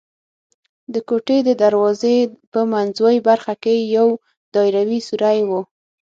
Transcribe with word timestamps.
د 0.93 0.95
کوټې 1.09 1.37
د 1.47 1.49
دروازې 1.63 2.17
په 2.51 2.59
منځوۍ 2.73 3.17
برخه 3.29 3.53
کې 3.63 3.75
یو 3.97 4.07
دایروي 4.55 4.99
سوری 5.07 5.39
و. 5.49 5.51